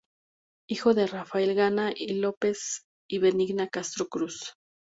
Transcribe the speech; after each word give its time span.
Hijo 0.67 0.95
de 0.95 1.05
Rafael 1.05 1.53
Gana 1.53 1.91
y 1.95 2.15
López 2.15 2.87
y 3.07 3.19
Benigna 3.19 3.67
Castro 3.67 4.07
Cruz. 4.07 4.55